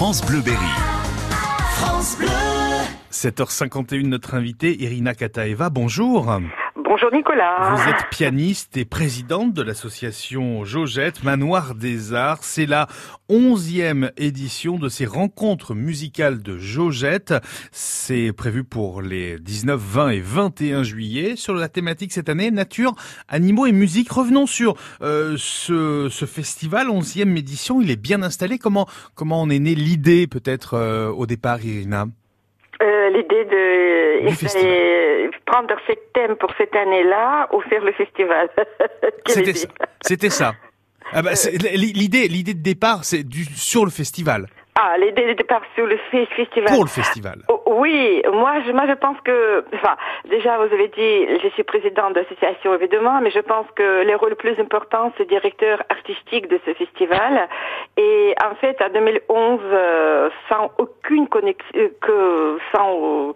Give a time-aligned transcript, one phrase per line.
[0.00, 0.56] France Bleu Berry.
[1.72, 2.26] France Bleu.
[3.12, 6.38] 7h51, notre invitée Irina Kataeva, bonjour.
[6.76, 7.74] Bonjour Nicolas.
[7.74, 12.44] Vous êtes pianiste et présidente de l'association Jojette, Manoir des Arts.
[12.44, 12.86] C'est la
[13.28, 17.34] onzième édition de ces rencontres musicales de Jojette.
[17.72, 21.34] C'est prévu pour les 19, 20 et 21 juillet.
[21.34, 22.94] Sur la thématique cette année, nature,
[23.28, 24.10] animaux et musique.
[24.12, 27.80] Revenons sur euh, ce, ce, festival, onzième édition.
[27.80, 28.58] Il est bien installé.
[28.58, 32.06] Comment, comment en est née l'idée peut-être euh, au départ, Irina?
[32.82, 38.48] Euh, L'idée de prendre ce thème pour cette année-là ou faire le festival.
[39.26, 39.68] C'était ça.
[40.00, 40.54] C'était ça.
[41.12, 41.32] Ah bah,
[41.74, 44.46] l'idée, l'idée de départ, c'est du sur le festival.
[44.82, 46.72] Ah, l'idée de départ sur le festival.
[46.72, 47.42] Pour le festival.
[47.50, 49.94] Oh, oui, moi je, moi je pense que, enfin,
[50.30, 54.30] déjà vous avez dit, je suis présidente d'association évidemment, mais je pense que le rôle
[54.30, 57.46] le plus important c'est directeur artistique de ce festival.
[57.98, 63.34] Et en fait, en 2011, euh, sans aucune connexion, euh, que sans,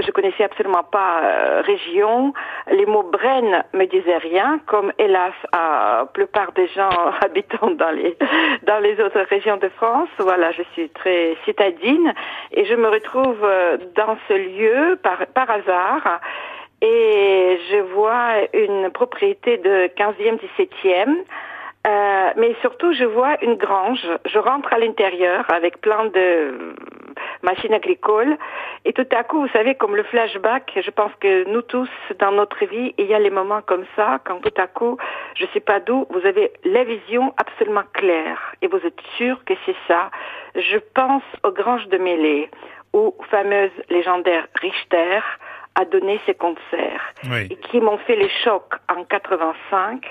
[0.00, 2.32] je, connaissais absolument pas euh, région,
[2.70, 7.90] les mots Brenne me disaient rien, comme hélas à la plupart des gens habitant dans
[7.90, 8.16] les
[8.64, 10.08] dans les autres régions de France.
[10.18, 12.12] Voilà, je suis très citadine
[12.52, 16.20] et je me retrouve euh, dans ce lieu par, par hasard
[16.82, 21.16] et je vois une propriété de 15e, 17e.
[21.86, 24.06] Euh, mais surtout, je vois une grange.
[24.26, 26.74] Je rentre à l'intérieur avec plein de
[27.42, 28.36] machines agricoles.
[28.84, 32.32] Et tout à coup, vous savez, comme le flashback, je pense que nous tous, dans
[32.32, 34.96] notre vie, il y a les moments comme ça, quand tout à coup,
[35.34, 38.54] je sais pas d'où, vous avez la vision absolument claire.
[38.62, 40.10] Et vous êtes sûr que c'est ça.
[40.54, 42.50] Je pense aux granges de Mêlée,
[42.92, 45.20] où fameuse légendaire Richter
[45.76, 47.14] a donné ses concerts.
[47.30, 47.46] Oui.
[47.50, 50.04] Et qui m'ont fait les chocs en 85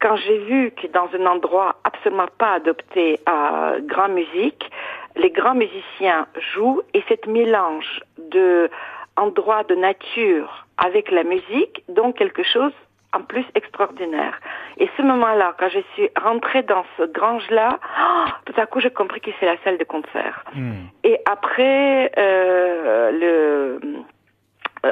[0.00, 4.70] quand j'ai vu que dans un endroit absolument pas adopté à grand musique,
[5.18, 8.70] les grands musiciens jouent et cette mélange de
[9.16, 12.72] endroit de nature avec la musique donc quelque chose
[13.14, 14.38] en plus extraordinaire.
[14.76, 18.90] Et ce moment-là, quand je suis rentrée dans ce grange-là, oh, tout à coup j'ai
[18.90, 20.44] compris que c'est la salle de concert.
[20.54, 20.72] Mm.
[21.04, 22.57] Et après, euh,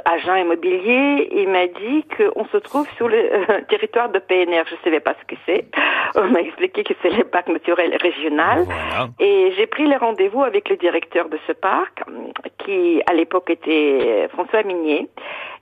[0.05, 4.65] agent immobilier, il m'a dit qu'on se trouve sur le euh, territoire de PNR.
[4.69, 5.67] Je ne savais pas ce que c'est.
[6.17, 8.65] On m'a expliqué que c'est le parc naturel régional.
[8.65, 9.09] Voilà.
[9.21, 12.03] Et j'ai pris le rendez-vous avec le directeur de ce parc,
[12.59, 15.09] qui à l'époque était François Minier.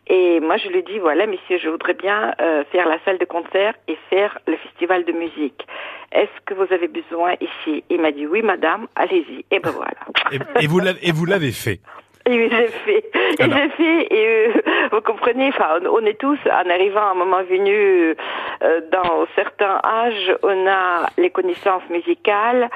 [0.07, 3.25] Et moi, je lui dis, voilà, monsieur, je voudrais bien euh, faire la salle de
[3.25, 5.67] concert et faire le festival de musique.
[6.13, 7.83] Est-ce que vous avez besoin ici?
[7.89, 9.47] Il m'a dit, oui, madame, allez-y.
[9.51, 9.93] Et ben voilà.
[10.31, 11.81] Et, et vous l'avez, et vous l'avez fait?
[12.27, 13.11] Et oui, j'ai fait.
[13.39, 14.15] Et j'ai fait.
[14.15, 14.53] Et euh,
[14.93, 18.15] vous comprenez, enfin, on, est tous, en arrivant à un moment venu,
[18.63, 22.71] euh, dans certains âges, on a les connaissances musicales,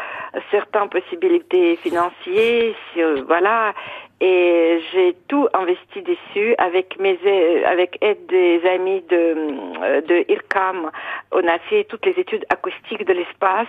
[0.51, 3.73] certaines possibilités financières, euh, voilà.
[4.21, 9.37] Et j'ai tout investi dessus avec mes a- avec aide des amis de
[9.83, 10.91] euh, de IRCAM.
[11.31, 13.69] On a fait toutes les études acoustiques de l'espace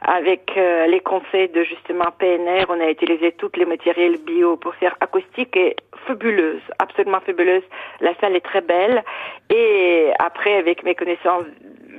[0.00, 2.64] avec euh, les conseils de justement PNR.
[2.70, 7.62] On a utilisé tous les matériels bio pour faire acoustique et fabuleuse, absolument fabuleuse.
[8.00, 9.02] La salle est très belle.
[9.50, 11.44] Et après, avec mes connaissances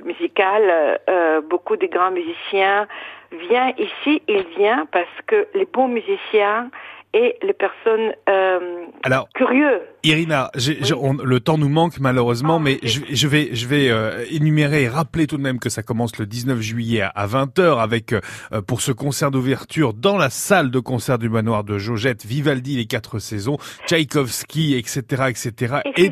[0.04, 2.88] musicales, euh, beaucoup de grands musiciens
[3.30, 4.22] viennent ici.
[4.26, 6.68] Ils viennent parce que les bons musiciens
[7.16, 9.80] et les personnes euh, Alors, curieux.
[10.04, 10.50] Irina,
[11.00, 14.82] on- le temps nous manque malheureusement, Ah, mais je, je vais, je vais euh, énumérer
[14.82, 18.12] et rappeler tout de même que ça commence le 19 juillet à, à 20h avec
[18.12, 18.20] euh,
[18.66, 22.86] pour ce concert d'ouverture dans la salle de concert du manoir de Jojette, Vivaldi les
[22.86, 23.56] quatre saisons,
[23.88, 25.00] Tchaïkovski, etc.,
[25.30, 25.76] etc.
[25.96, 26.10] Et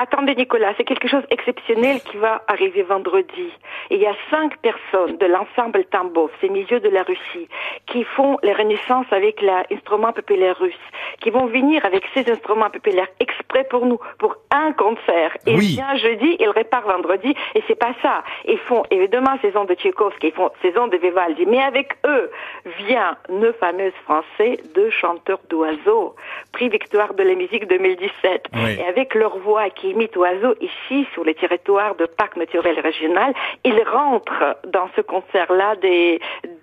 [0.00, 3.48] attendez Nicolas, c'est quelque chose d'exceptionnel qui va arriver vendredi.
[3.90, 7.48] Et il y a cinq personnes de l'ensemble Tambov, ces milieux de la Russie,
[7.86, 10.86] qui font les renaissances avec l'instrument populaire russe,
[11.20, 15.36] qui vont venir avec ces instruments populaires exprès pour nous, pour un concert.
[15.46, 15.78] Ils Oui.
[15.96, 18.24] jeudi, ils réparent vendredi, et c'est pas ça.
[18.46, 22.30] Ils font évidemment saison de Tchaïkovski, ils font saison de Vivaldi, mais avec eux
[22.78, 26.14] vient nos fameuses Français, deux chanteurs d'oiseaux,
[26.52, 28.46] prix victoire de la musique 2017.
[28.54, 28.78] Oui.
[28.80, 33.34] Et avec leur voix qui imite oiseaux ici, sur les territoires de parc naturel régional,
[33.64, 36.20] ils rentrent dans ce concert-là des,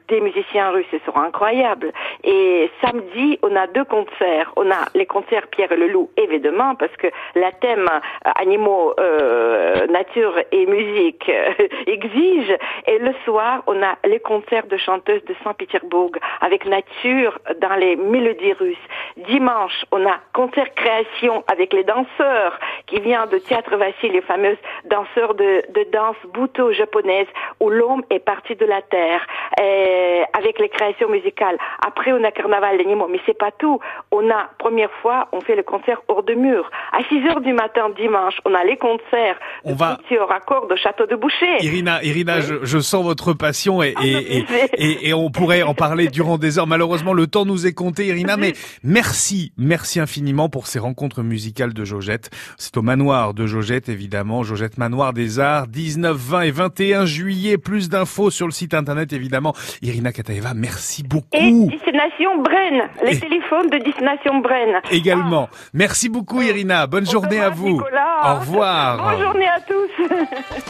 [0.10, 0.88] musiciens russes.
[0.94, 1.92] Ils seront incroyables.
[2.24, 4.52] Et samedi, on a deux concerts.
[4.56, 8.94] On a les concerts Pierre et le Loup, évidemment, parce que la thème euh, animaux,
[9.00, 11.52] euh, nature et musique euh,
[11.88, 12.56] exige.
[12.88, 17.96] Et le soir, on a les concerts de chanteuses de Saint-Pétersbourg avec nature dans les
[17.96, 18.78] mélodies russes.
[19.26, 24.58] Dimanche, on a concert création avec les danseurs qui vient de Théâtre Vassy, les fameuses
[24.86, 27.28] danseurs de, danse buto japonaise
[27.60, 29.26] où l'homme est parti de la terre
[29.62, 31.58] et avec les créations musicales.
[31.86, 33.80] Après, on a Carnaval d'animaux, mais c'est pas tout.
[34.12, 36.70] On a, première fois, on fait le concert hors de mur.
[36.92, 40.68] À 6 heures du matin dimanche, on a les concerts On de va- au raccord
[40.68, 41.58] de Château de Boucher.
[41.62, 44.46] Irina, Irina, je, je sens votre passion et, et,
[44.78, 46.68] et, et- on pourrait en parler durant des heures.
[46.68, 48.54] Malheureusement, le temps nous est compté, Irina, mais
[48.84, 52.30] merci, merci infiniment pour ces rencontres musicales de Jojette.
[52.58, 57.58] C'est au manoir de Jojette, évidemment, Jojette Manoir des Arts, 19, 20 et 21 juillet.
[57.58, 59.37] Plus d'infos sur le site internet, évidemment.
[59.82, 61.70] Irina Kataeva, merci Et beaucoup.
[61.70, 64.82] Destination Brenne, les Et- téléphones de Destination Brenne.
[64.92, 65.50] Également.
[65.74, 66.88] Merci beaucoup, Irina.
[66.88, 67.70] Bonne Au journée à vous.
[67.70, 68.36] Nicolas.
[68.36, 69.12] Au revoir.
[69.12, 70.08] Bonne journée à tous.